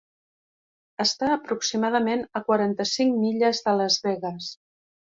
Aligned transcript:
Està 1.05 1.29
aproximadament 1.35 2.27
a 2.41 2.43
quaranta-cinc 2.49 3.17
milles 3.23 3.65
de 3.71 3.79
Las 3.85 4.05
Vegas. 4.09 4.55